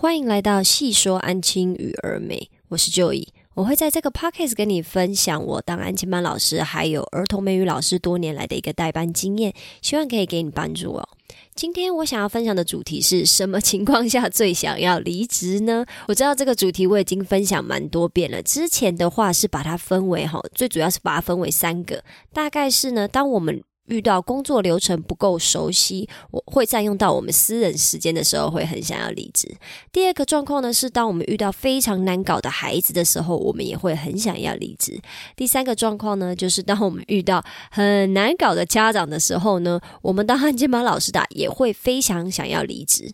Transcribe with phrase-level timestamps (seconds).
[0.00, 11.08] 欢迎来到细说安亲与儿美，我是 Joy，我会在这个 podcast 跟你分享我当安亲班老师，还有儿童美语老师多年来的一个代班经验，希望可以给你帮助哦。
[11.56, 15.84] 今天我想要分享的主题是什么情况下最想要离职呢？
[16.06, 29.56] 我知道这个主题我已经分享蛮多遍了，之前的话是把它分为哈，最主要是把它分为三个，大概是呢，当我们遇到工作流程不够熟悉，我会占用到我们私人时间的时候，会很想要离职。
[29.92, 35.00] 第二个状况呢，是当我们遇到非常难搞的孩子的时候，我们也会很想要离职。
[35.34, 43.10] 第三个状况呢，就是当我们遇到很难搞的家长的时候呢，我们当汉金宝老师的也会非常想要离职。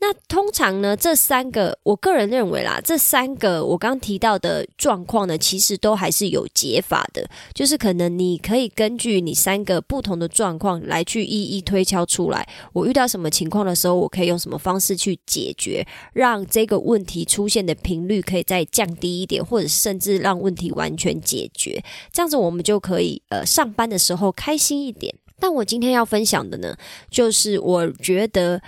[0.00, 7.28] 那通常呢，这三个我个人认为啦，这三个我刚提到的状况呢，其实都还是有解法的。
[7.52, 21.82] 就是可能你可以根据你三个不同的状况来去一一推敲出来，我遇到什么情况的时候，我可以用什么方式去解决，让这个问题出现的频率可以再降低一点，或者甚至让问题完全解决。
[22.12, 25.12] 这样子我们就可以呃上班的时候开心一点。
[25.40, 26.76] 但我今天要分享的呢，
[27.10, 28.62] 就是我觉得。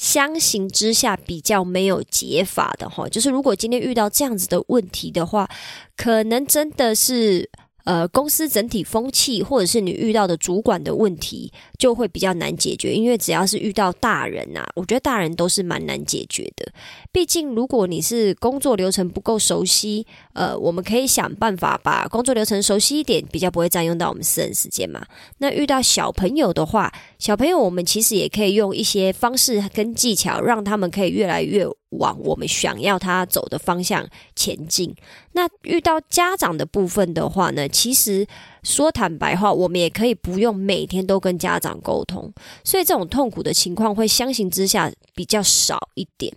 [0.00, 5.46] 相形之下比较没有解法的哈，就是如果今天遇到这样子的问题的话，
[5.94, 7.50] 可能真的是。
[7.84, 12.92] 呃，公司整体风气，或者是你遇到的主管的问题，就会比较难解决。
[12.92, 16.70] 因为只要是遇到大人呐，我觉得大人都是蛮难解决的。
[17.10, 25.04] 毕竟，如果你是工作流程不够熟悉，呃，我们可以想办法把工作流程熟悉一点，比较不会占用到我们私人时间嘛。
[25.38, 31.66] 那遇到小朋友的话，小朋友我们其实也可以用一些方式跟技巧，让他们可以越来越。
[31.90, 34.94] 往我们想要他走的方向前进。
[35.32, 38.24] 那遇到家长的部分的话呢，其实
[38.62, 42.32] 说坦白话，我们也可以不用每天都跟家长沟通，
[42.64, 46.32] 所以这种痛苦的情况会相形之下比较少一点。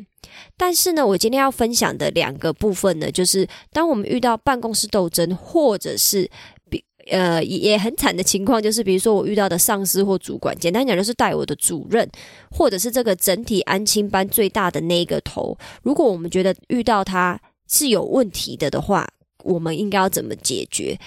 [0.57, 6.29] 但是呢，我今天要分享的两个部分呢，就是当我们遇到办公室斗争，或者是
[6.69, 6.83] 比。
[7.11, 12.09] 呃，也很惨的情况就是，比如说我遇到的上司或主管，简单讲就是带我的主任，
[12.49, 15.57] 或者是这个整体安亲班最大的那一个头。
[15.81, 19.05] 如果我们觉得遇到他是有问题的的话，
[19.43, 20.97] 我们应该要怎么解决？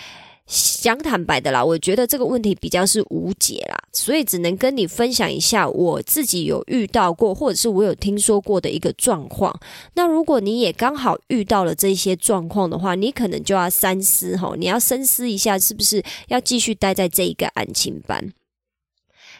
[0.46, 9.58] 想坦白的啦，我觉得这个问题比较是无解啦，所以只能跟你分享一下我自己有遇到过，或者是我有听说过的一个状况。
[9.94, 18.32] 那如果你也刚好遇到了这些状况的话，你可能就要三思哈，你要深思一下，是不是要继续待在这一个案情班。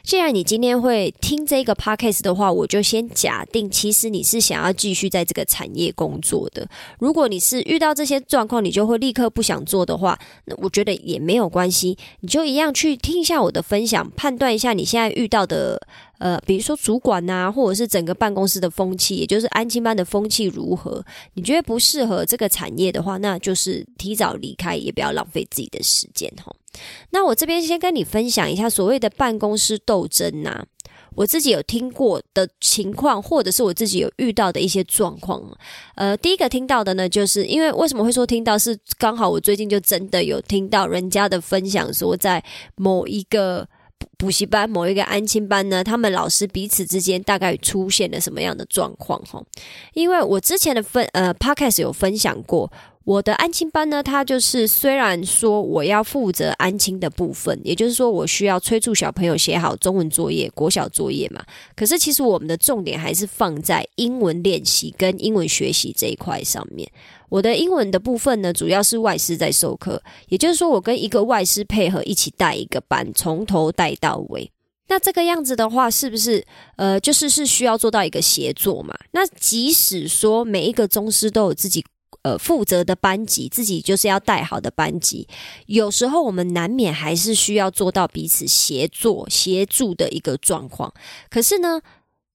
[0.06, 6.64] 既然你今天会听这个 podcast 的话，我就先假定，其实你是想要继续在这个产业工作的。
[7.00, 15.84] 如果你是遇到这些状况，你就会立刻不想做的话，那我觉得也没有关系，你就一样去听一下我的分享，判断一下你现在遇到的。
[16.18, 21.04] 呃，比如说主管呐，或者是整个办公室的风气，也就是安亲班的风气如何？
[21.34, 26.50] 你觉得不适合这个产业的话，那就是提早离开，也不要浪费自己的时间哈。
[27.10, 30.64] 那我这边先跟你分享一下所谓的办公室斗争呐，
[31.14, 35.42] 我自己有听过的情况，或者是我自己有遇到的一些状况。
[35.94, 42.42] 呃，第一个听到的呢，就是因为为什么会说听到，是刚好我最近就真的有听到人家的分享，说在
[42.76, 43.68] 某一个。
[44.18, 49.18] 补习班某一个安亲班呢，他们老师彼此之间大概出现了什么样的状况？
[49.24, 49.42] 哈，
[49.94, 52.70] 因为我之前的分呃 podcast 有分享过。
[53.06, 61.40] 我的安亲班呢，它就是虽然说我要负责安亲的部分，也就是说我需要催促小朋友写好中文作业、国小作业嘛。
[61.76, 66.90] 可是其实我们的重点还是放在英文练习跟英文学习这一块上面。
[67.28, 74.50] 我的英文的部分呢，主要是外师在授课，也就是说我跟一个外师配合一起带一个班，从头带到尾。
[74.88, 76.44] 那这个样子的话，是不是
[76.74, 78.96] 呃，就是是需要做到一个协作嘛？
[79.12, 81.84] 那即使说每一个宗师都有自己。
[82.26, 85.28] 呃，负责的班级自己就是要带好的班级，
[85.66, 90.92] 有时候我们难免还是需要做到彼此协作、协助的一个状况。
[91.30, 91.80] 可是呢，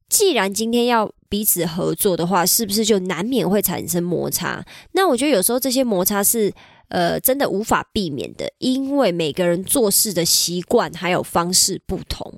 [0.08, 4.64] 既然今天要彼此合作的话，是不是就难免会产生摩擦？
[4.94, 6.54] 那我觉得有时候这些摩擦是。
[6.92, 12.30] 呃，真的无法避免的，因为每个人做事的习惯还有方式不同。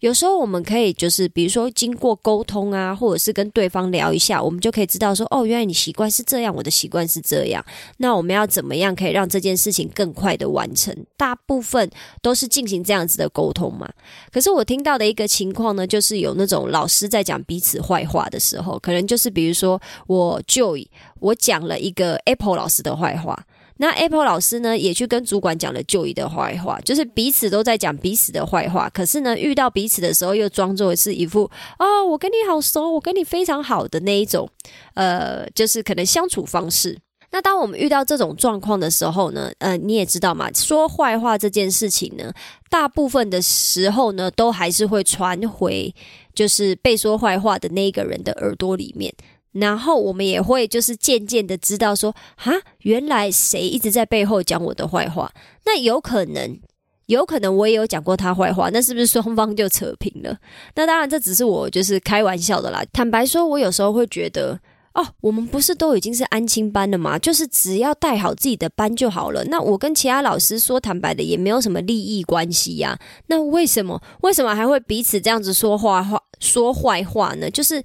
[0.00, 7.64] 有时候我们可以就是，比如说经过沟通啊，或者是跟对方聊一下，我们就可以知道说，哦，原来你习惯是这样，我的习惯是这样。
[7.96, 10.94] 那我们要怎么样可以让这件事情更快的完成？
[11.16, 13.90] 大部分都是进行这样子的沟通嘛。
[14.30, 20.76] 可是我听到的一个情况呢，就是有那种老师在讲彼此坏话的时候，可能就是比如说我就
[21.18, 23.42] 我讲了一个 Apple 老师的坏话。
[23.82, 28.88] 那 Apple 老师呢，也去跟主管讲了就医的坏话，就是彼此都在讲彼此的坏话。
[28.90, 31.50] 可是呢，遇到彼此的时候，又装作是一副
[31.80, 34.48] 哦，我跟你好熟，我跟你非常好的那一种，
[34.94, 36.96] 呃，就是可能相处方式。
[37.32, 42.32] 那当我们遇到这种状况的时候呢，呃，你也知道嘛，说坏话这件事情呢，
[42.70, 45.92] 大部分的时候呢，都还是会传回
[46.32, 49.12] 就是被说坏话的那个人的耳朵里面。
[49.52, 55.30] 然后我们也会就是渐渐的知道说，哈，原来谁一直在背后讲我的坏话？
[55.66, 56.58] 那有可能，
[57.06, 60.38] 有可能我也有讲过他坏话，那是不是双方就扯平了？
[60.74, 62.82] 那当然，这只是我就是开玩笑的啦。
[62.94, 64.58] 坦白说，我有时候会觉得，
[64.94, 67.18] 哦，我们不是都已经是安亲班了吗？
[67.18, 69.44] 就是只要带好自己的班就好了。
[69.44, 72.98] 那我跟其他老师说坦白的，也没有什么利益关系呀。
[73.26, 77.50] 那为什么，为什么还会彼此这样子说话话说坏话呢？
[77.50, 77.82] 就是。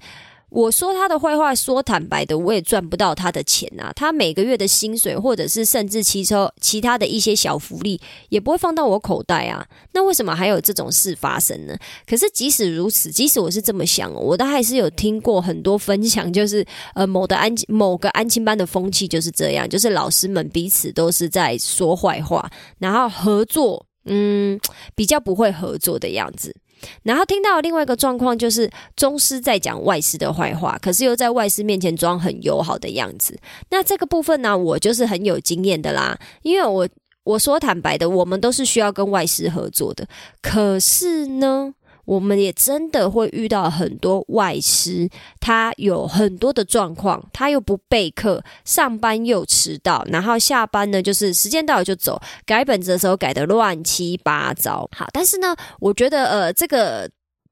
[0.50, 3.92] 我说他的坏话，说坦白的，我也赚不到他的钱啊。
[3.94, 8.00] 他每个月的薪水，或者是甚至汽车其他的一些小福利，
[8.30, 9.66] 也不会放到我口袋啊。
[9.92, 11.76] 那为什么还有这种事发生呢？
[12.06, 16.64] 可是即使如此，即使我是这么想，我都还是有听过很多分享，就是
[16.94, 24.58] 呃某的安某个安亲班的风气就是这样，就是老师们彼此都是在说坏话，然后合作，嗯，
[24.94, 26.56] 比较不会合作的样子。
[27.02, 33.38] 然后听到另外一个状况，就是宗师在讲外师的坏话，可是又在外师面前装很友好的样子。
[33.70, 36.88] 那这个部分呢，我就是很有经验的啦，因为我
[37.24, 40.06] 我说坦白的，我们都是需要跟外师合作的，
[40.42, 41.74] 可是呢。
[42.08, 45.06] 我们也真的会遇到很多外师，
[45.40, 54.88] 他有很多的状况，他又不备课，上班又迟到，然后下班呢就是时间到了就走，改本子的时候改的乱七八糟。
[54.96, 57.10] 好，但是呢，我觉得呃，这个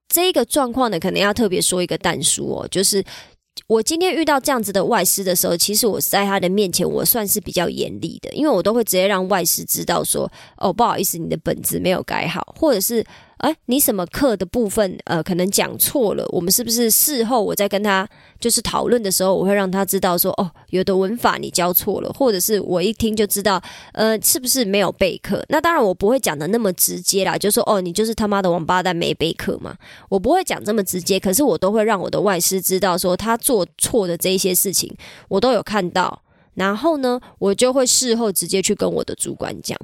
[0.08, 3.04] 这一个状况呢，可能要特别说一个淡书哦，就是
[3.66, 13.04] 我今天遇到这样子的外师的时候，其实我在他的面前，我算是比较严厉的，因为我都会直接让外师知道说，哦，不好意思，你的本子没有改好，或者是。
[13.38, 16.24] 哎，你什么课的部分呃，可能讲错了？
[16.30, 18.08] 我们是不是事后我在跟他
[18.40, 23.62] 就是讨论的时候，我会让他知道说，哦，有的文法你教错了，或者是我一听就知道，
[23.92, 25.44] 呃，是不是没有备课？
[25.50, 29.76] 那当然我不会讲的那么直接啦，就说哦，你就是他妈的王八蛋没备课嘛，
[30.08, 34.90] 我不会讲这么直接，可是我都会让我的外师知道说他做错的这一些事情，
[35.28, 36.22] 我都有看到，
[36.54, 39.78] 然后呢，我就会事后直接去跟我的主管讲。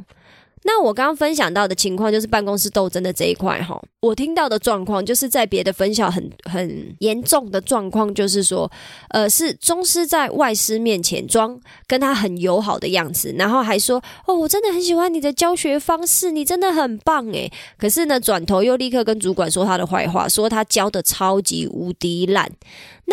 [0.64, 8.70] 那我刚刚分享到的情况就是办公室斗争的这一块哈，我听到的状况就是在别的分校很很严重的状况，就是说，
[9.10, 17.50] 呃，是中师在外师面前装跟他很友好的样子，然后还说哦，我真的很喜欢你的教学方式，你真的很棒诶。
[17.76, 22.50] 可是呢，转头又立刻跟主管说他的坏话，说他教的超级无敌烂。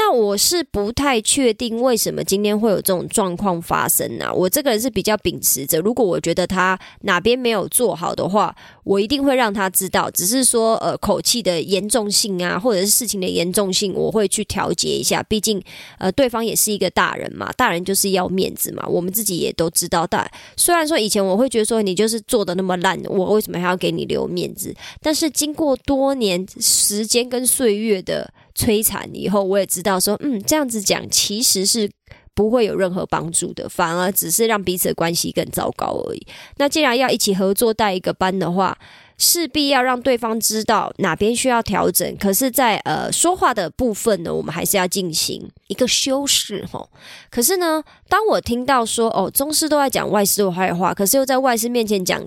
[0.01, 4.33] 那我是不太确定为什么今天会有这种状况发生呢？
[4.33, 8.55] 我这个人是比较秉持着，如果我觉得他哪边没有做好的话，
[8.85, 10.09] 我一定会让他知道。
[10.09, 15.21] 只是说，呃，口气的严重性啊，或者是事情的严重性，我会去调节一下。
[15.23, 15.61] 毕竟，
[15.97, 18.87] 呃，对方也是一个大人嘛，大人就是要面子嘛。
[18.87, 20.25] 我们自己也都知道，但
[20.55, 24.73] 虽然说以前我会觉得说你就是做的那么烂，我为什么还要给你留面子？
[25.01, 28.31] 但是经过多年时间跟岁月的。
[28.59, 31.89] 摧残以后，我也知道说，嗯，这样子讲其实是
[32.35, 36.27] 不会有任何帮助的，反而只是让彼此的关系更糟糕而已。
[36.57, 38.77] 那既然要一起合作带一个班的话，
[39.17, 42.15] 势必要让对方知道哪边需要调整。
[42.17, 46.89] 可是，在呃说话的部分呢，我们还是要进行一个修饰吼。
[47.29, 52.21] 可是呢，当我听到说哦，宗师都在讲外师的坏话，可是又在外师面前讲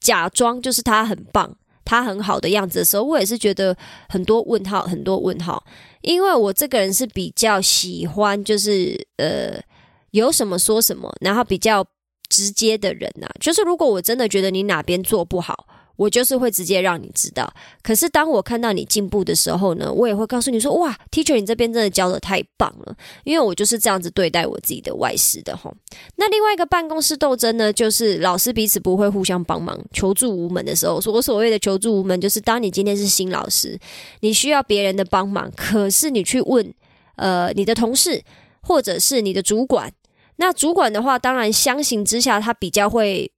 [0.00, 1.56] 假装就是他很棒。
[1.86, 3.74] 他很好的样子的时候，我也是觉得
[4.08, 5.64] 很多问号，很多问号。
[6.02, 9.58] 因为我这个人是比较喜欢，就是呃，
[10.10, 11.86] 有什么说什么，然后比较
[12.28, 13.26] 直接的人呐。
[13.40, 15.66] 就是如果我真的觉得你哪边做不好。
[15.96, 25.74] 我就是会直接让你知道，可是当我看到你进步的时候呢，我也会告诉你说：“哇，Teacher，你这边真的教的太棒了。”因为我就是这样子对待我自己的外师的吼。
[26.16, 31.00] 那另外一个办公室斗争呢，就是老师彼此不会互相帮忙，求助无门的时候。
[31.06, 33.78] 我所谓的求助无门，就是当你今天是新老师，
[34.20, 36.74] 你需要别人的帮忙，可是你去问
[37.16, 38.22] 呃你的同事
[38.60, 39.90] 或者是你的主管，
[40.36, 43.32] 那主管的话，当然相形之下，他比较会。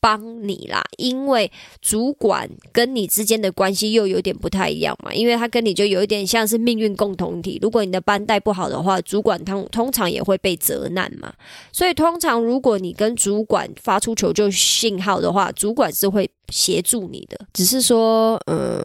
[0.00, 1.50] 帮你啦，因为
[1.82, 7.58] 主管跟你之间的关系又有点不太一样嘛，因为他跟你就有一点像是命运共同体。
[7.60, 11.32] 如果你的班带不好的话，主管通通常也会被责难嘛。
[11.70, 17.38] 所以通常如果你跟主管发出求救信号的话，主管是会协助你的。
[17.52, 18.82] 只是说，嗯，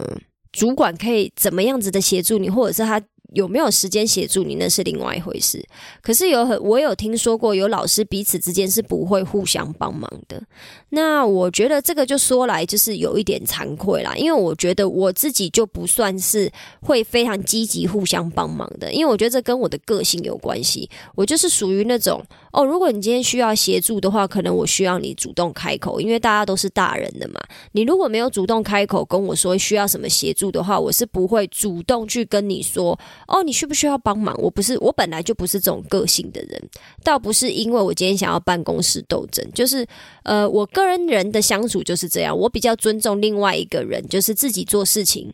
[0.51, 3.01] 主管可以怎么样子的协助你，或者是他。
[3.35, 5.63] 有没有时间协助你，那是另外一回事。
[6.01, 10.41] 可是有很，我有听说过有老师彼此之间是不会互相帮忙的。
[10.89, 16.49] 那我觉得这个就说来就是有一点惭愧啦，因为我觉得我自己就不算是
[16.81, 20.89] 会非常积极互相帮忙的，因为我觉得这跟我的个性有关系。
[21.15, 22.23] 我就是属于那种
[22.53, 27.41] 哦，如果你今天需要协助的话，可能我需要你主动开口，因为大家都是大人的嘛。
[27.73, 34.35] 你如果没有主动开口跟我说需要什么协助的话，我是不会主动去跟你说哦，你需不需要帮忙？
[34.39, 36.61] 我不是，我本来就不是这种个性的人，
[37.03, 39.85] 倒不是因为我今天想要办公室斗争，就是
[40.23, 45.33] 呃，我个人人的相处就是这样，我比较尊重另外一个人，就是自己做事情。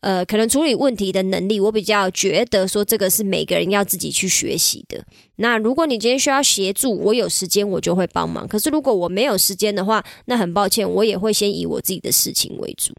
[0.00, 5.04] 呃，可能处理问题的能力，我比较觉得说这个是每个人要自己去学习的。
[5.36, 8.46] 那如果你今天需要协助，我有时间我就会帮忙。
[8.46, 12.94] 可是如果我没有时间的话，那很抱歉，我也会先以我自己的事情为主。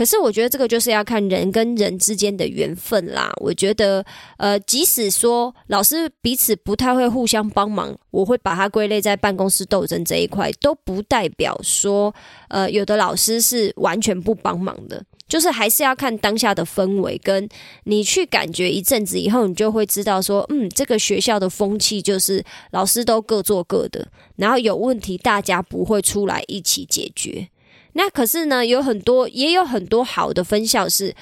[0.00, 3.30] 可是我觉得这个就是要看人跟人之间的缘分啦。
[3.36, 4.02] 我觉得，
[4.38, 12.14] 呃，即使说老师彼此不太会互相帮忙，我会把它归类在办公室斗争这一块，都不代表说，
[12.48, 15.04] 呃，有的老师是完全不帮忙的。
[15.28, 17.46] 就是还是要看当下的氛围，跟
[17.84, 27.50] 你去感觉一阵子以后，你就会知道说，嗯，这个学校的风气就是老师都各做各的，然后有问题大家不会出来一起解决。
[27.92, 31.14] 那可是呢，有很多也有很多好的分校是，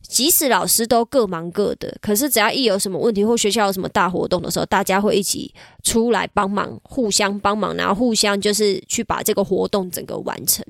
[0.00, 10.64] 即使老师都各忙各的，可是只要一有什么问题或学校有什么大活动的时候，大家会一起出来帮忙，互相帮忙，然后互相就是去把这个活动整个完成。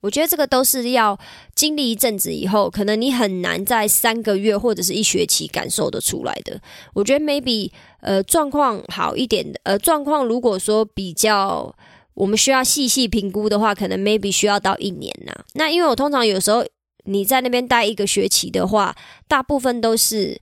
[0.00, 1.18] 我觉得这个都是要
[1.54, 6.60] 经历一阵子以后，可能你很难在三个月或者是一学期感受得出来的。
[6.92, 11.74] 我觉得 maybe 呃状况好一点的，呃状况如果说比较
[12.14, 15.32] 我们需要细细评估的话，可能 maybe 需要到一年呐。
[15.54, 16.64] 那因为我通常有时候
[17.04, 18.94] 你在那边待一个学期的话，
[19.28, 20.40] 大部分都是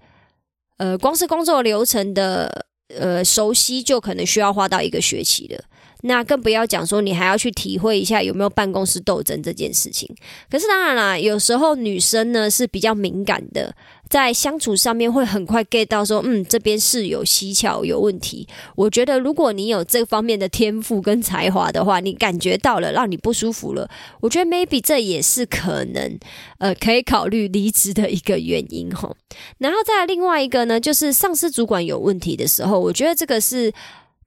[0.77, 5.65] 呃光是工作流程的呃熟悉就可能需要花到一个学期的。
[6.05, 10.13] 那更不要讲说，你还要去体会一下有没有办公室斗争这件事情。
[10.51, 13.73] 可是当然啦，有时候女生呢是比较敏感的，
[14.13, 18.47] 在相处上面会很快 get 到说，嗯，这边是有蹊跷有问题。
[18.77, 23.89] 我觉得如果你有这方面的天赋跟才华的话，你感觉到了让你不舒服了，
[24.21, 26.19] 我觉得 maybe 这也是可能
[26.59, 29.11] 呃可以考虑离职的一个原因哈。
[29.57, 33.73] 然后再另外一个呢，就是上司主管有问题的时候，我觉得这个是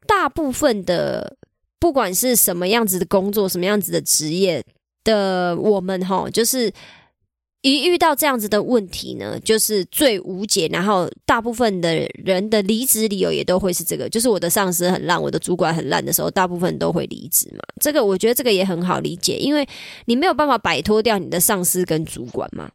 [0.07, 1.37] 大部分的。
[1.77, 4.63] 不管是什么样子的工作，什么样子的职业
[5.03, 6.71] 的我们哈，就是
[7.73, 10.67] 一遇到这样子的问题呢，就是最无解。
[10.71, 17.63] 然后大部分的人的离职理由也都会是这个，就是我的上司很烂，我的主管很烂的时候，大部分都会离职嘛。
[17.81, 19.67] 这个我觉得这个也很好理解，因为
[20.05, 22.69] 你没有办法摆脱掉你的上司跟主管嘛。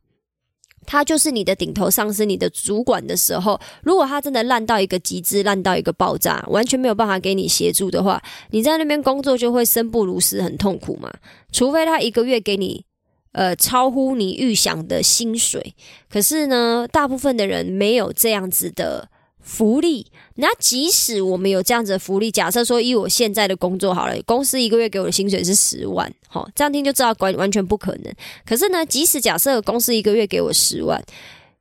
[0.87, 8.20] 他就是你的顶头上司，你的主管的时候，如果他真的烂到一个极致，烂到一个爆炸，完全没有办法给你协助的话，
[8.50, 11.09] 你在那边工作就会生不如死，很痛苦嘛。
[11.52, 12.85] 除非他一个月给你
[13.32, 15.75] 呃超乎你预想的薪水，
[16.08, 19.08] 可是呢，大部分的人没有这样子的。
[19.42, 28.14] 福利，那即使我们有这样子的福利，假设说以我现在的工作好了，公司一个月给我的薪水是十万，好，这样听就知道完完全不可能。
[28.44, 31.02] 可是呢，即使假设公司一个月给我十万。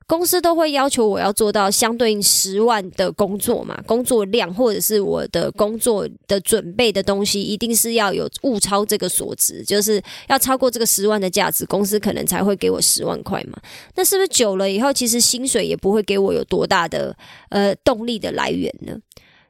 [0.10, 13.60] 公司都会要求我要做到相对应十万的工作嘛，工作量或者是我的工作的准备的东西，一定是要有物超这个所值，就是要超过这个十万的价值，公司可能才会给我十万块嘛。
[13.94, 17.16] 那是不是久了以后，其实薪水也不会给我有多大的
[17.50, 18.98] 呃动力的来源呢？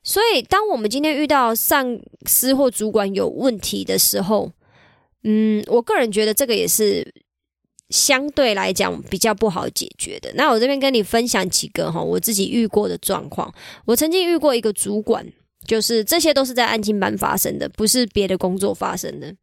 [0.04, 4.52] 所以，当我们今天遇到上司或主管有问题的时候，
[5.24, 7.14] 嗯，我个人觉得这个也是。
[7.90, 13.54] 相对来讲比较不好解决的，那我这边跟你分享几个哈，我自己遇过的状况。
[13.86, 15.26] 我曾经遇过一个主管，
[15.66, 19.34] 就是这些都是在案情班发生的，不是别的工作发生的。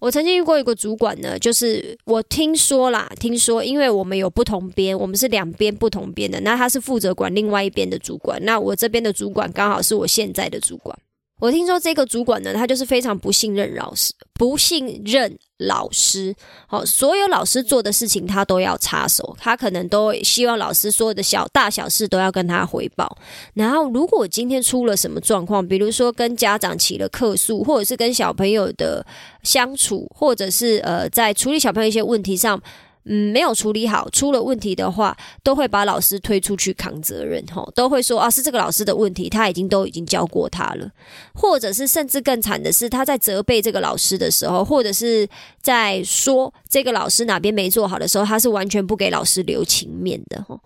[0.00, 10.96] 我曾经遇过一个主管呢，就是我听说啦，听说因为我们有不同边，我们是两边不同边的，那他是负责管另外一边的主管，那我这边的主管刚好是我现在的主管。
[11.40, 16.34] 我听说这个主管呢，他就是非常不信任老师，不信任老师。
[16.66, 19.36] 好，所有老师做的事情，他都要插手。
[19.38, 23.18] 他可能都希望老师所有的小大小事都要跟他回报。
[23.54, 29.04] 然后，如果今天出了什么状况，比如说跟家长起了客诉，或者是跟小朋友的
[29.42, 32.60] 相处，或者是呃，在处理小朋友一些问题上。
[33.04, 40.90] 嗯，没有处理好，出了问题的话，都会把老师推出去扛责任，吼，都会说啊，是这个老师的问题，他已经都已经教过他了，
[41.34, 45.28] 或者是甚至更惨的是，他在责备这个老师的时候，或者是
[45.62, 50.60] 在说这个老师哪边没做好的时候，他是完全不给老师留情面的，吼。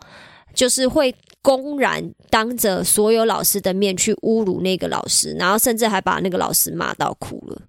[0.54, 7.62] 就是会公然当着所有老师的面去侮辱那个老师，然后甚至还把那个老师骂到哭了。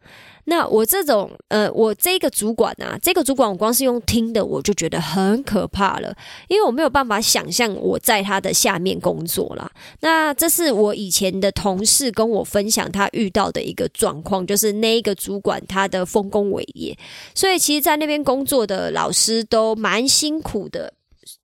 [0.45, 6.15] 那我这种呃，我这个主管啊，这个主管我光是用听的我就觉得很可怕了，
[6.47, 9.71] 因为我没有办法想象我在他的下面工作啦。
[10.01, 16.97] 那这是我以前的同事跟我分享他遇到的一个状况，就是那一个主管他的丰功伟业，
[17.33, 20.93] 所以其实，在那边工作的老师都蛮辛苦的。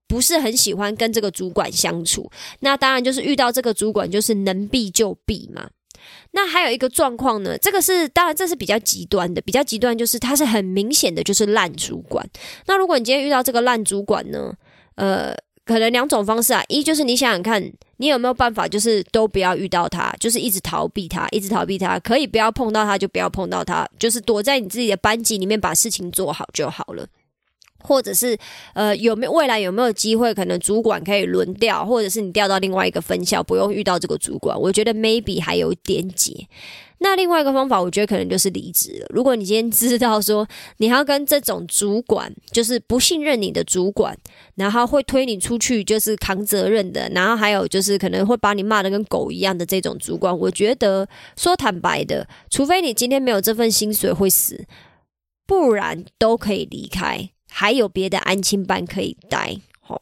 [0.08, 5.70] 不是很喜欢跟这个主管相处，那当然就是遇到这个主管就是能避就避嘛。
[6.32, 12.28] 那还有一个状况呢，这个是当然这是比较极端的，比较极端就是他是很明显的就是烂主管。
[12.68, 14.54] 那如果你今天遇到这个烂主管呢，
[14.96, 27.06] 呃，可能两种方式啊，一就是你想想看，你有没有办法就是都不要遇到他，就是一直逃避他，一直逃避他，可以不要碰到他就不要碰到他，就是躲在你自己的班级里面把事情做好就好了。
[27.84, 28.38] 或者是
[28.74, 36.48] 呃有没有未来有没有机会可能主管可以轮调，或者是你调到另外一个分校，不用遇到这个主管，我觉得 maybe 还有点解。
[37.02, 39.08] 那另外一个方法，我觉得可能就是离职了。
[39.12, 40.46] 如果你今天知道说
[40.80, 44.14] 你要跟这种主管，就是不信任你的主管，
[44.56, 51.08] 然后会推你出去，就是扛责任的，然后还有就是可能会把你骂的跟狗一样的这种主管，我觉得
[51.38, 54.66] 说坦白的，除非你今天没有这份薪水会死，
[55.48, 57.30] 不然都可以离开。
[57.50, 60.02] 还有别的安亲班可以待，好，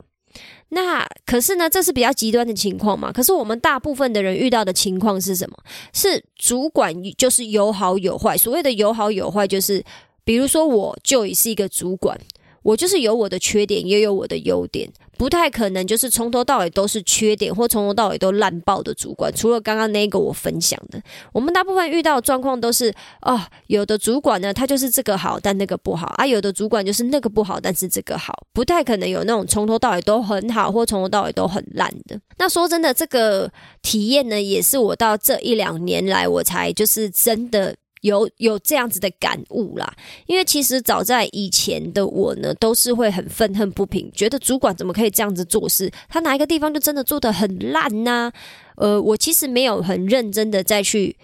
[0.69, 3.11] 那可是呢，这是比较极端的情况嘛。
[3.11, 5.57] 可是我们大部分的人遇到的情况是什么？
[5.93, 8.37] 是主管就是有好有坏。
[8.37, 9.83] 所谓的有好有坏，就是
[10.23, 12.19] 比如说我就已是一个主管。
[12.67, 19.33] 我就是有我的缺点，也有我的优点，不太可能就是从头到尾都是缺点，或从头到尾都烂爆的主管。
[19.33, 32.19] 除了刚刚那个我分享的，我们大部分遇到的状况都是哦，有的主管呢，他就是这个好，但那个不好啊；有的主管就是那个不好，但是这个好，不太可能有那种从头到尾都很好，或从头到尾都很烂的。
[32.37, 33.49] 那说真的，这个
[33.81, 37.77] 体验呢，也是我到这一两年来，我才就是真的。
[38.07, 39.93] 有有这样子的感悟啦，
[40.25, 45.91] 因为其实早在以前的我呢，都是会很愤恨不平，觉得主管怎么可以这样子做事？
[46.09, 48.31] 他哪一个地方就真的做的很烂呢？
[48.77, 51.15] 呃，我其实没有很认真的再去。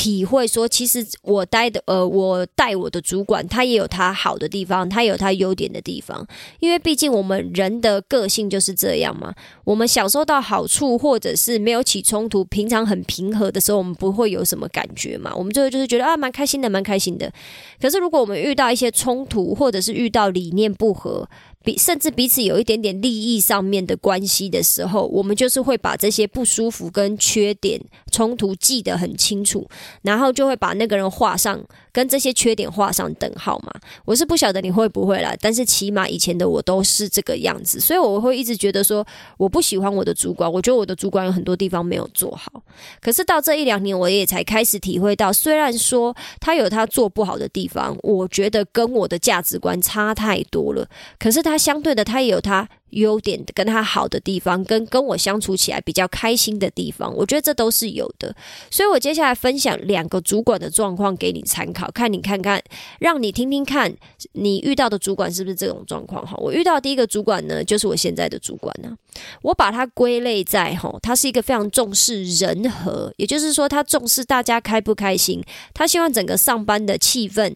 [0.00, 6.26] 体会说，其实我带的呃，我带我的主管，他也有他好的地方，他有他优点的地方。
[6.58, 9.34] 因为毕竟我们人的个性就是这样嘛。
[9.62, 15.34] 我们享受到好处，或者是没有起冲突，平常很平和的时候，我们不会有什么感觉嘛。
[15.36, 17.30] 我们最后就是觉得啊，蛮开心的，蛮开心的。
[17.78, 21.28] 可是如果我们遇到一些冲突，或者是遇到理念不合，
[21.62, 27.78] 比甚至彼此有一点点利益上面的关系的时候，我们就是会把这些不舒服跟缺点
[28.10, 29.68] 冲突记得很清楚，
[30.00, 33.70] 然后就会把那个人画上跟这些缺点画上等号嘛。
[34.06, 42.62] 我是不晓得你会不会啦，但是起码以前的我都是这个样子，所以我会一直觉得说我不喜欢我的主管，我觉得我的主管有很多地方没有做好。
[43.02, 51.49] 可是到这一两年，我也才开始体会到，虽然说他有他做不好的地方，我觉得跟我的价值观差太多了，可是他。
[51.50, 58.34] 他相对的，他也有他优点，跟他好的地方，跟跟我相处起来比较开心的地方，我觉得这都是有的。
[58.70, 62.62] 所以我接下来分享两个主管的状况给你参考，看你看看，
[63.00, 63.92] 让你听听看，
[64.32, 66.26] 你遇到的主管是不是这种状况？
[66.26, 68.96] 哈，我遇到第一个主管呢，就是我现在的主管呢，
[69.42, 75.42] 我把它归类在哈，他是一个非常重视人和，也就是说，他重视大家开不开心，
[75.74, 77.54] 他希望整个上班的气氛。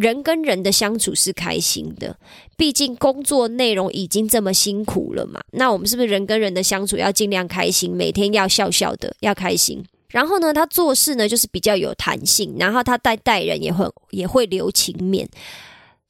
[0.00, 2.16] 人跟人的相处是开心的，
[2.56, 5.38] 毕竟工作内容已经这么辛苦了嘛。
[5.52, 9.84] 那我们是不是人跟人的相处要尽量开心，每天要笑笑的，要开心？
[10.08, 15.28] 然后呢，他做事呢就是比较有弹性，然后他待待人也会也会留情面。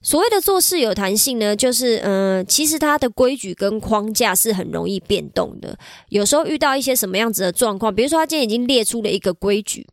[0.01, 5.77] 所谓的做事有弹性呢，就是嗯，其实他的规矩跟框架是很容易变动的。
[6.11, 9.89] 有时候遇到一些什么样子的状况，比如说他今天已经列出了一个规矩，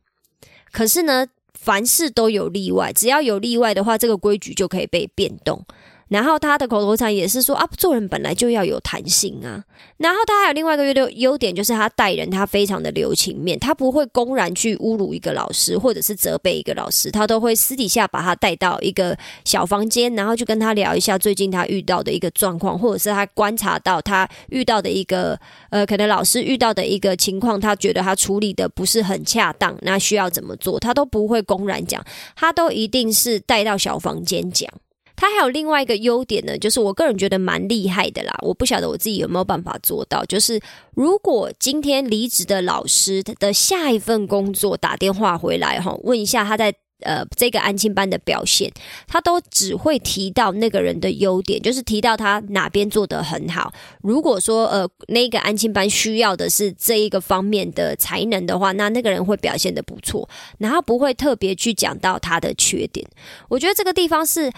[0.71, 1.25] 可是呢。
[1.67, 5.65] 凡事都有例外，只要有例外的话，这个规矩就可以被变动。
[6.09, 9.63] 然后他的口头禅也是说啊，做人本来就要有弹性啊。
[9.97, 25.39] 然后他还有另外一个优优点，就是他待人他非常的留情面，他不会公然去侮辱一个老师或者是责备一个老师，他都会私底下把他带到一个小房间，然后就跟他聊一下最近他遇到的一个状况，或者是他观察到他遇到的一个
[25.71, 32.03] 呃，可能老师遇到的一个情况，他觉得他处理的不是很恰当，那需要怎么做，他都不会公然讲，
[32.35, 34.71] 他都一定是带到小房间讲。
[35.17, 38.33] 他还有另外一个优点呢，就是我个人觉得蛮厉害的啦。
[38.43, 40.61] 我不晓得我自己有没有办法做到，就是
[40.93, 48.71] 如果今天离职的老师的下一份工作打电话回来哈，问一下他在呃，这个安亲班的表现，
[49.07, 53.71] 他都只会提到那个人的优点，就是提到他哪边做得很好。
[54.01, 60.27] 如果说呃，那个安亲班需要的是这一个方面的才能的话，那那个人会表现的不错，
[60.57, 63.07] 然后不会特别去讲到他的缺点。
[63.47, 64.51] 我觉得这个地方是。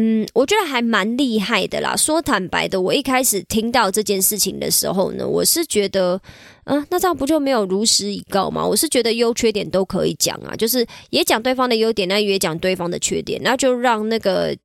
[0.00, 1.96] 嗯，我觉得还蛮厉害的啦。
[1.96, 6.20] 说坦白的，我一开始听到这件事情的时候呢，我是觉得，
[6.66, 8.64] 嗯，那这样不就没有如实以告吗？
[8.64, 14.56] 我是觉得优缺点都可以讲啊，就是也讲对方的优点，那也讲对方的缺点，那就让那个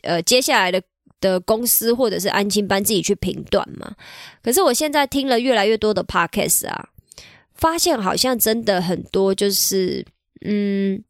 [0.00, 0.80] 呃接下来的
[1.20, 3.94] 的公司或者是安亲班自己去评断嘛。
[4.42, 6.88] 可是我现在听了越来越多的 podcast 啊，
[7.52, 10.02] 发现好像真的很多，就是
[10.46, 11.04] 嗯。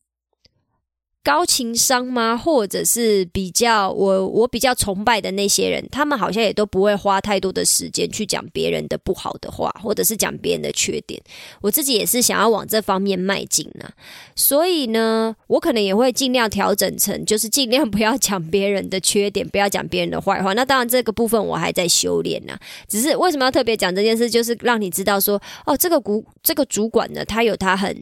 [1.28, 2.34] 高情商吗？
[2.34, 11.20] 或者是比较我我比较崇拜的那些人，他们好像也都不会花太多的时间去讲别人的不好的话，或者是讲别人的缺点。
[11.60, 13.90] 我自己也是想要往这方面迈进呢，
[14.34, 20.54] 所以呢，我可能也会尽量调整成，就是尽量不要讲别人的缺点，不要讲别人的坏话。
[20.54, 22.58] 那当然，这个部分我还在修炼呢。
[22.88, 27.94] 只是为什么要特别讲这件事，就是让你知道说，哦，这个主这个主管呢，他有他很。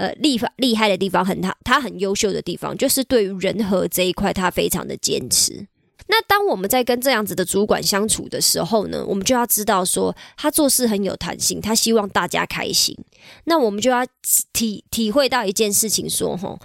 [0.00, 5.66] 呃，厉厉害的地方很他他很优秀的地方，就是对于人和这一块，他非常的坚持。
[6.08, 12.96] 那当我们在跟这样子的主管相处的时候呢，我们就要知道说，他做事很有弹性，他希望大家开心。
[13.44, 13.98] 那我们就要
[14.54, 16.58] 体体会到一件事情，说哈，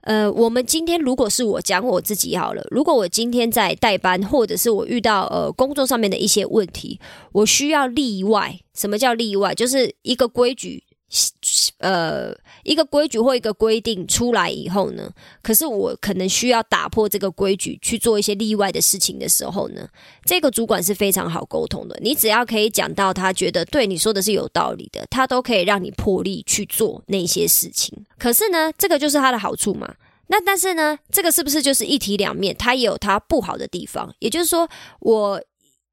[0.00, 6.98] 呃，我们今天如果是我讲我自己好了，如果我今天在代班，或者是我遇到呃工作上面的一些问题，
[7.32, 8.58] 我需要例外。
[8.74, 9.54] 什么叫例外？
[9.54, 10.82] 就是一个规矩。
[11.78, 15.10] 呃，一个规矩或一个规定出来以后呢，
[15.42, 19.88] 可是我可能需要打破这个规矩去做一些例外的事情的时候呢，
[20.24, 21.98] 这个主管是非常好沟通的。
[22.00, 28.06] 你只要可以讲到他觉得对你说的是有道理的，他都可以让你破例去做那些事情。
[28.16, 29.92] 可是呢，这个就是他的好处嘛。
[30.28, 32.56] 那但是呢，这个是不是就是一体两面？
[32.56, 34.14] 他也有他不好的地方。
[34.20, 34.68] 也就是说，
[35.00, 35.42] 我。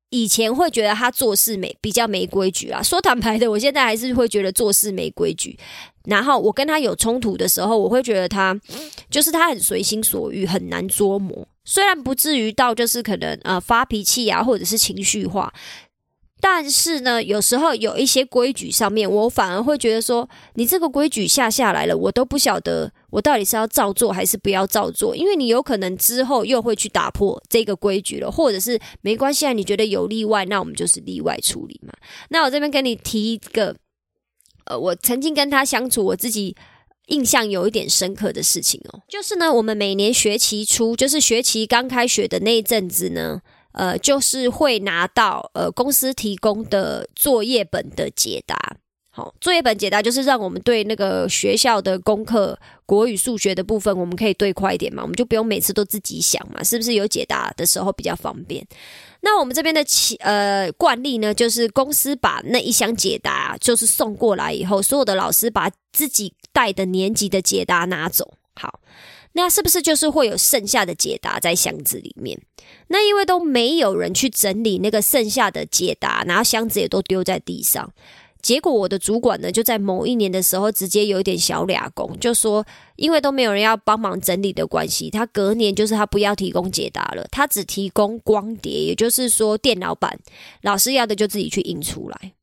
[0.10, 5.58] 以前会觉得他做事没比较没规矩啊，说坦白的，我现在还是会觉得做事没规矩。
[6.06, 8.58] 然后我跟他有冲突的时候，我会觉得他
[9.10, 11.46] 就是他很随心所欲，很难捉摸。
[11.66, 15.54] 虽然不至于到就是可能呃发脾气啊，或者是情绪化。
[16.40, 31.92] 但是呢，有时候有一些规矩上面，我反而会觉得说，你这个规矩下下来了，我都不晓得我到底是要照做还是不要照做，因为你有可能之后又会去打破这个规矩了，或者是没关系啊，你觉得有例外，那我们就是例外处理嘛。
[32.30, 33.76] 那我这边跟你提一个，
[34.66, 36.56] 呃，我曾经跟他相处，我自己
[37.08, 43.42] 印象有一点深刻的事情哦，就是呢，我们每年学期初，就是学期刚开学的那一阵子呢。
[43.78, 48.58] 呃，就是会拿到呃公司提供的作业本的解答。
[49.12, 58.66] 好，作业本解答就是让我们对那个学校的功课、国语、数学的部分，我们可以对快一点嘛，我们就不用每次都自己想嘛，是不是有解答的时候比较方便？
[59.22, 59.84] 那我们这边的
[60.22, 68.34] 呃惯例呢，就是公司把那一箱解答就是送过来以后，所有的老师把自己带的年级的解答拿走。
[68.56, 68.80] 好。
[69.38, 72.42] 那是不是就是会有剩下的解答在箱子里面？
[72.88, 77.94] 那因为都没有人去整理那个剩下的解答，然后箱子也都丢在地上。
[78.42, 90.18] 结果我的主管呢，就在某一年的时候，直接有一点小俩工，就说因为都没有人要帮忙整理的关系，他隔年就是他不要提供解答了，他只提供光碟，也就是说电脑版，
[90.62, 92.34] 老师要的就自己去印出来。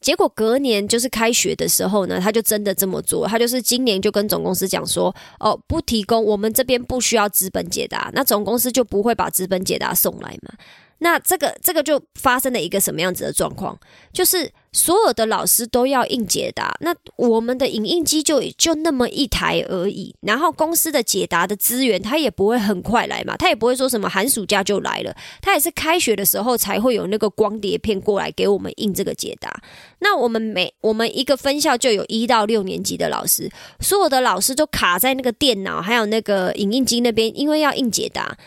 [0.00, 3.28] 结果隔年就是开学的时候呢，他就真的这么做。
[3.28, 10.54] 他就是今年就跟总公司讲说，哦，不提供，我们这边不需要资本解答，那总公司就不会把资本解答送来嘛。
[10.98, 13.78] 那这个这个就发生了一个什么样子的状况？
[14.12, 20.14] 就是所有的老师都要印解答，那我们的影印机就就那么一台而已。
[20.20, 29.60] 然后公司的解答的资源，它也不会很快来嘛，它也不会说什么寒暑假就来了，它也是开学的时候才会有那个光碟片过来给我们印这个解答。
[29.98, 38.38] 那我们每我们一个分校就有一到六年级的老师，所有的老师都卡在那个电脑还有那个影印机那边，因为要印解答。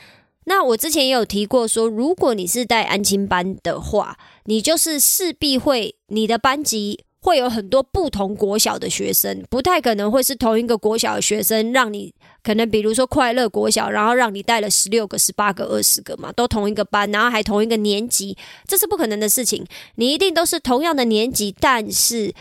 [0.45, 19.65] 那我之前也有提过，说如果你是带安亲班的话，你就是势必会你的班级会有很多不同国小的学生，不太可能会是同一个国小的学生，让你可能比如说快乐国小，然后让你带了十六个、十八个、二十个嘛，都同一个班，然后还同一个年级，这是不可能的事情。
[19.95, 22.33] 你一定都是同样的年级，但是。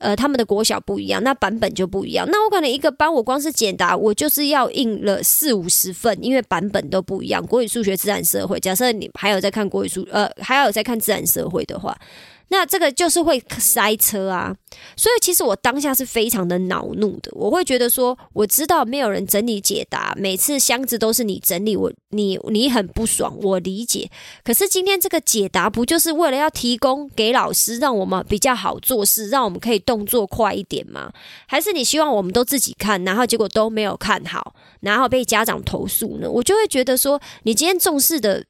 [0.00, 2.26] 呃，他们的国小不一样，那版本就不一样。
[2.30, 7.44] 那我可能一个班，我光是简答，我就是要印了四五十份，因为版本都不一样。
[7.44, 11.96] 国语、数学、自然、社会，假设你还有在看国语、数，呃，还有在看自然、社会的话，
[12.48, 14.54] 那这个就是会塞车啊。
[14.96, 24.10] 所以其实我当下是非常的恼怒的，我会觉得说，我知道没有人整理解答，每次箱子都是你整理，我你你很不爽，我理解。
[24.44, 31.12] 可是今天这个解答不就是为了要提供给老师，让我们比较好做事，让我们可以动作快一点吗？
[31.46, 36.30] 还是你希望我们都自己看，然后结果都没有看好，然后被家长投诉呢？
[36.30, 38.44] 我就会觉得说，你今天重视的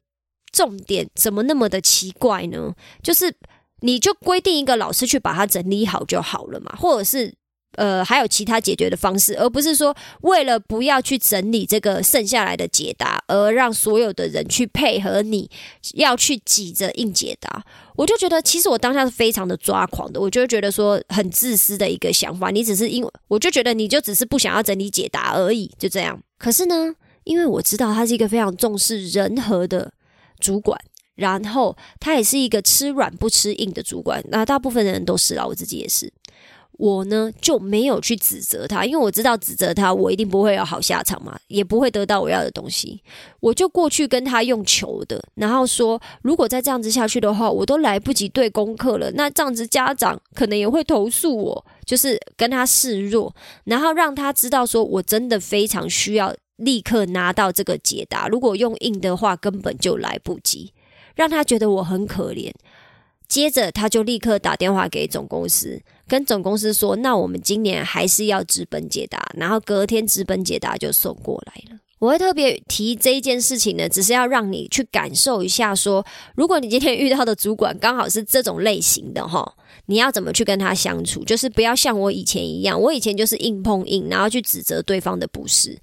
[0.51, 2.73] 重点怎么那么的奇怪呢？
[3.01, 3.33] 就是。
[3.81, 7.33] 你就规定一个老师去把它整理好就好了嘛，或者是
[7.75, 15.49] 呃还有其他解决的方式，而不是说为了不要去整理这个剩下来的解答，而让所有的人去配合你
[15.93, 17.63] 要去挤着硬解答。
[17.95, 26.19] 我就觉得其实我当下是非常的抓狂的，我就觉得说很自私的一个想法，你只是因为我就觉得你就只是不想要整理解答而已，就这样。
[26.37, 29.91] 可是呢，因为我知道他是一个非常重视人和的
[30.39, 30.79] 主管。
[31.19, 36.11] 然后他也是一个吃软不吃硬的主管，那大部分的人都是啦，我自己也是。
[36.79, 43.01] 我呢就没有去指责他，因为我知道指责他，我一定不会有好下场嘛，也不会得到我要的东西。
[43.41, 49.11] 我就过去跟他用求的，然后说，如果再这样子下去的话，我都来不及对功课了。
[49.11, 60.71] 那这样子家长可能也会投诉我，就是跟他示弱，然后让他知道说我真的非常需要立刻拿到这个解答，如果用硬的话，根本就来不及。
[61.19, 62.49] 让他觉得我很可怜，
[63.27, 71.77] 接着他就立刻打电话给总公司，跟总公司说：“那我们今年还是要直本解答。”然后隔天直本解答就送过来了。
[71.99, 76.05] 我会特别提这一件事情呢，只是要让你去感受一下，说
[76.35, 79.55] 如果你今天遇到的主管刚好是这种类型的哈。
[79.89, 81.23] 你要怎么去跟他相处？
[81.25, 85.75] 就是不要像我以前一样，我以前就是硬碰硬，然后去指责对方的不是。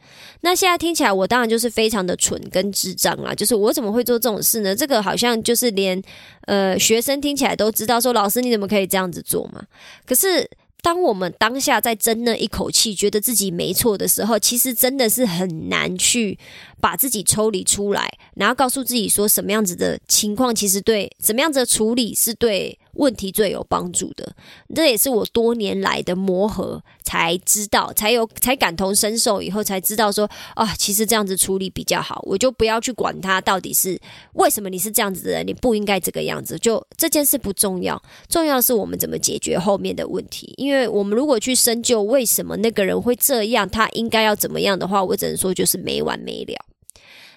[0.43, 3.35] 那现在听起来，我当然就是非常的蠢跟智障啦。
[3.35, 4.77] 就是我怎么会做这种事呢？
[4.77, 6.01] 这个好像就是连
[6.43, 9.65] 呃学生听起来都知道，说老师你怎么可以这样子做嘛？
[10.07, 10.49] 可是
[10.83, 16.39] 当我们当下在争那一口气，觉得自己没错的时候，其实真的是很难去。
[16.79, 24.35] 把自己抽离出来，然后告诉自己说什么样子的情况，其实对怎么样子的处理是对问题最有帮助的。
[24.75, 32.23] 这也是我多年来的磨合才知道，才有才感同身受，以后才知道说啊，其实这样子处理比较好。
[32.27, 34.01] 我就不要去管他到底是
[34.35, 36.59] 为什么你是这样子的人，你不应该这个样子。
[36.59, 40.55] 就这件事不重要，重要是我们怎么解决后面的问题。
[40.57, 46.55] 因为我们如果去深究为什么那个人会这样，他应该要怎么样的话，我只能说就是没完没了。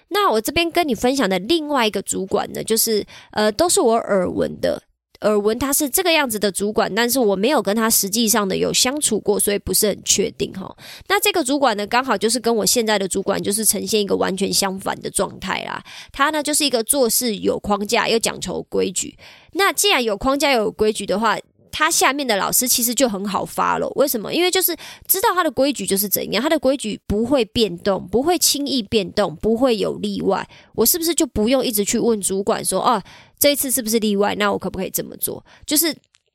[0.08, 4.82] 那我这边跟你分享的另外一个主管呢，就是呃，都是我耳闻的，
[5.20, 10.74] 耳闻他是这个样子的主管，但是我没有跟他实际上的有相处过，所以不是很确定哈。
[11.08, 15.82] 那这个主管呢，刚好就是跟我现在的主管就是呈现一个完全相反的状态啦。
[16.10, 19.16] 他呢就是一个做事有框架又讲求规矩。
[19.52, 21.36] 那既然有框架有规矩的话，
[21.72, 24.32] 他下面的老师其实就很好发了，为什么？
[24.34, 24.74] 因为就是
[25.06, 30.48] 知道他的规矩就是怎样，他的规矩不会变动，不会轻易变动，不会有例外。
[30.74, 33.00] 我是不是就不用一直去问主管说，哦，
[33.40, 34.36] 这一次是不是例外？
[34.36, 35.44] 那我可不可以这么做？
[35.66, 35.92] 就是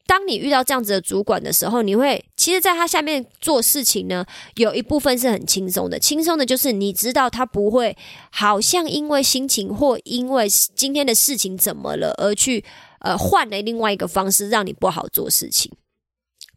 [0.08, 7.96] 当你遇到这样子的主管的时候，你会其实在他下面做事情呢，有一部分是很轻松的，轻松的就是你知道他不会
[8.32, 12.66] 好像因为心情或因为今天的事情怎么了而去。
[13.00, 15.72] 呃，换了另外一个方式让你不好做事情。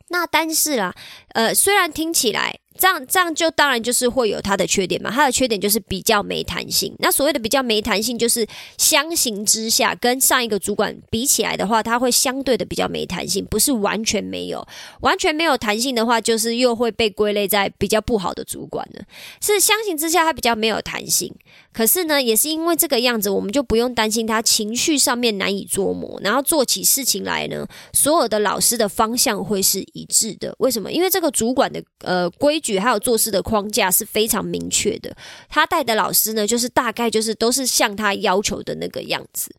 [0.09, 0.95] 那但是啦，
[1.35, 2.59] 呃，虽然听起来。
[2.79, 6.95] 这样这样就当然就是会有它的缺点嘛，它的缺点就是比较没弹性。
[7.01, 8.47] 那所谓的比较没弹性，就是
[8.79, 14.67] 相形之下跟上一个主管比起来的话，它会相对的比较没弹性，不是完全没有。
[15.01, 19.03] 完全没有弹性的话，就是又会被归类在比较不好的主管了。
[19.41, 21.35] 是相形之下，它比较没有弹性。
[21.73, 30.55] 可是呢，也是因为这个样子，我们就不用担心他情绪上面难以捉摸，然后做起事情来呢，所有的老师的方向会是一致的。
[30.59, 30.91] 为什么？
[30.91, 35.17] 因为这个主管的呃规矩还有做事的框架是非常明确的，
[35.49, 39.55] 他带的老师呢，就是大概就是都是像他要求的那个样子。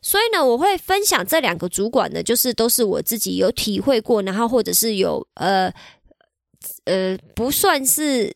[0.00, 5.72] 所以呢，我会分享这两个主管呢，就是都是我自己有体会过，然后或者是有呃
[6.86, 8.34] 呃，不算是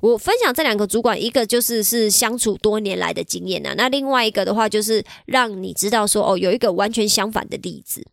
[0.00, 8.04] 我分享这两个主管，一个就是是相处多年来的经验啊，那另外一个的话就是让你知道说哦，有一个完全相反的例子。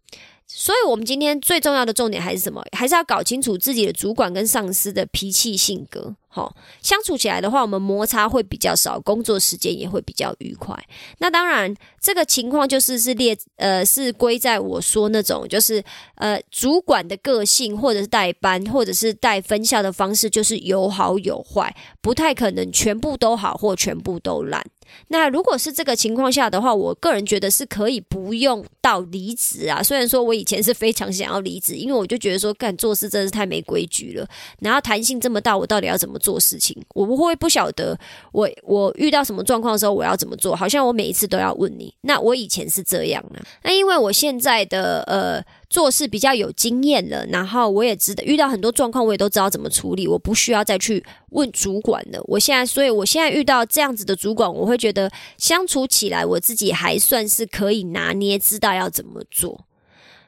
[0.47, 2.63] 所以，我们今天最重要的重点还是什么？
[2.71, 6.15] 还是要搞清楚自己的主管跟上司的脾气性格。
[6.27, 10.77] 好，相处起来的话，我们摩擦会比较少，工作时间也会比较愉快。
[11.17, 11.73] 那当然，
[12.05, 15.83] 这个情况就是是列呃是归在我说那种，就是
[16.17, 24.63] 呃主管的个性，或者是带班，或者是带分校的方式，就是有好有坏，不太可能全部都好或全部都烂。
[25.07, 29.81] 那如果是这个情况下的话，我个人觉得是可以不用到离职啊。
[29.81, 34.27] 虽然说我以前是非常想要离职，因为我就觉得说干做事真的是太没规矩了，
[34.59, 36.79] 然后弹性这么大，我到底要怎么做事情？
[36.93, 37.99] 我不会不晓得
[38.31, 41.91] 我我遇到什么状况的时候我要怎么做，好像我每一次都要问你。
[42.01, 45.43] 那我以前是这样的，那因为我现在的呃。
[45.67, 52.21] 做事比较有经验了，然后我也知道遇到很多状况，我也都知道怎么处理，我不需要再去问主管了。
[52.27, 59.65] 我现在，所以我现在遇到这样子的主管，我会觉得相处起来我自己还算是可以拿捏，知道要怎么做。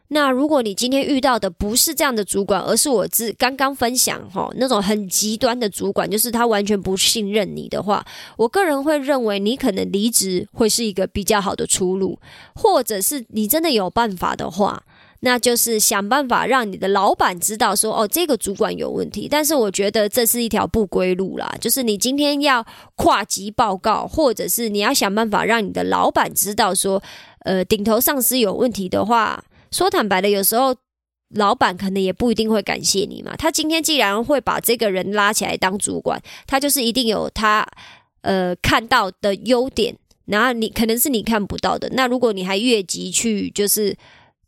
[0.10, 8.06] 那如果你今天遇到的不是这样的主管，而是我自刚刚分享哈那种很极端的主管，就是他完全不信任你的话，
[8.38, 12.20] 我个人会认为你可能离职会是一个比较好的出路，
[12.56, 14.84] 或者是你真的有办法的话。
[15.22, 19.28] 那就是想办法让你的老板知道说，哦，这个主管有问题。
[19.28, 22.64] 但是我觉得这是一条不归路啦，就是你今天要
[22.96, 27.02] 跨级报告，或者是你要想办法让你的老板知道说，
[27.40, 30.76] 呃，顶头上司有问题的话，说坦白的，有时候
[31.36, 33.36] 老板可能也不一定会感谢你嘛。
[33.36, 37.66] 他今天既然会把这个人拉起来当主管，他就是一定有他
[38.22, 41.90] 呃看到的优点，然后你可能是你看不到的。
[41.94, 43.96] 那如果你还越级去就是。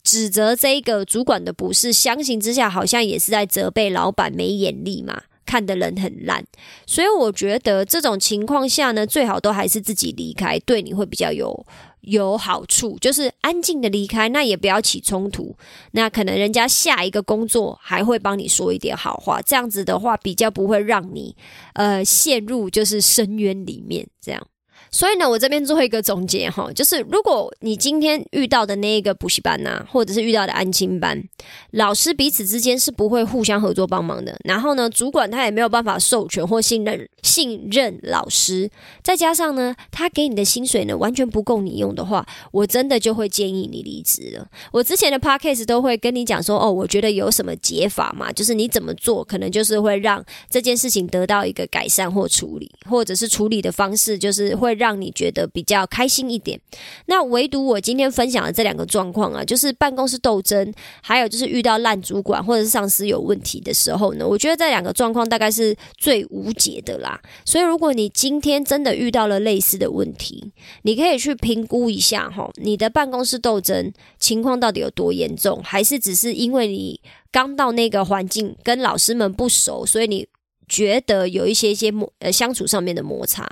[0.01, 6.45] 指责这个主管的不是，相形之下好像也是在责备老板没眼力嘛，看的人很烂。
[6.85, 11.65] 所以我觉得这种情况下呢，最好都还是自己离开，对你会比较有
[12.01, 15.55] 有好处，就是安静的离开，那也不要起冲突。
[15.93, 21.35] 那可能人家下一个工作还会帮你说一点好话，这样子的话比较不会让你
[21.73, 24.47] 呃陷入就是深渊里面这样。
[24.91, 31.21] 所以呢，我这边做一个总结哈，就是如果你今天遇到的那一个补习班呐，或者是遇到的安亲班，
[31.71, 34.36] 老师彼此之间是不会互相合作帮忙的。
[34.45, 38.69] 然后呢，主管他也没有办法授权或信任信任老师，
[39.04, 44.47] 再加上呢，他给你的薪水呢完全不够你用的话，我真的就会建议你离职了。
[44.71, 54.78] 我之前的 podcast 都会跟你讲说，哦，我觉得有什么解法嘛，就是你怎么做，可能就是会让这件事情得到一个改善或处理，或者是处理的方式就是会。
[54.79, 56.59] 让你觉得比较开心一点。
[57.05, 67.21] 那唯独我今天分享的这两个状况啊，就是办公室斗争，还有就是遇到烂主管或者是上司有问题的时候呢，我觉得这两个状况大概是最无解的啦。
[67.45, 76.99] 所以如果你今天真的遇到了类似的问题，你可以去评估一下哈，你的办公室斗争情况到底有多严重，还是只是因为你
[77.31, 80.27] 刚到那个环境跟老师们不熟，所以你
[80.67, 83.49] 觉得有一些些摩呃相处上面的摩擦。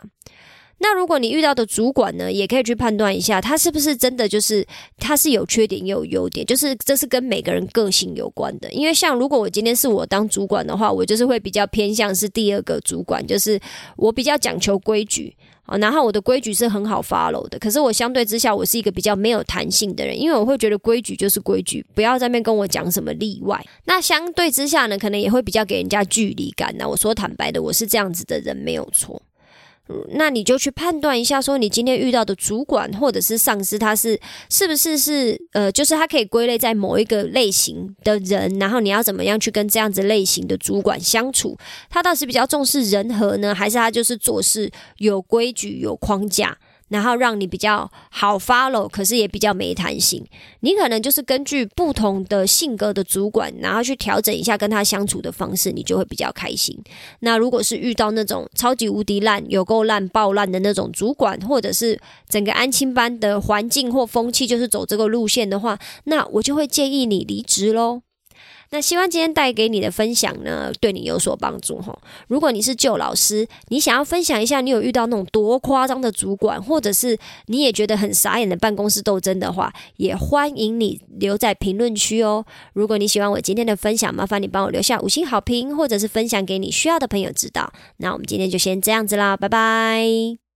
[0.80, 4.66] 那如果你遇到的主管呢，也可以去判断一下，他是不是真的就是
[4.98, 8.72] 他是有缺点也有优点，就是这是跟每个人个性有关的。
[8.72, 13.60] 因为像如果我今天是我当主管的话，我就是会比较偏向是第二个主管，就是
[13.96, 15.36] 我比较讲求规矩
[15.66, 17.58] 啊，然后我的规矩是很好 follow 的。
[17.58, 23.60] 可是我相对之下，我是一个比较没有弹性的人，因为我会觉得规矩就是规矩，不要在那边跟我讲什么例外。
[23.86, 29.20] 那相对之下呢，可能也会比较给人家距离感那我说坦白的，我是这样子的人，没有错。
[30.10, 34.20] 那你就去判断一下，说你今天遇到的主管或者是上司，他是
[34.50, 41.58] 是不是是呃，就是他可以归类在某一个类型的人，然后你要怎么样去跟这样子类型的主管相处？
[41.90, 46.58] 他倒是比较重视人和呢，还是他就是做事有规矩、有框架？
[46.90, 50.26] 然后让你比较好 follow，可是也比较没弹性。
[50.62, 56.78] 你可能就是根据不同的性格的主管，然后去调整一下跟他相处的方式，你就会比较开心。
[57.20, 68.02] 那如果是遇到那种超级无敌烂、有够烂、爆烂的那种主管，或者是整个安亲班的环境或风气就是走这个路线的话，那我就会建议你离职喽。
[68.70, 71.98] 那希望今天带给你的分享呢，对你有所帮助哈。
[72.28, 82.46] 如果你是旧老师，你想要分享一下你有遇到那种多夸张的主管，或者是你也觉得很傻眼的办公室斗争的话，也欢迎你留在评论区哦。
[82.74, 87.72] 如果你喜欢我今天的分享，麻烦你帮我留下五星好评，或者是分享给你需要的朋友知道。
[87.98, 90.47] 那我们今天就先这样子啦，拜拜。